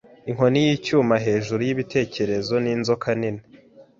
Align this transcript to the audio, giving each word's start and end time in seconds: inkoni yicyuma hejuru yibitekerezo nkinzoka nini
inkoni 0.29 0.59
yicyuma 0.67 1.15
hejuru 1.25 1.61
yibitekerezo 1.67 2.53
nkinzoka 2.63 3.09
nini 3.19 3.41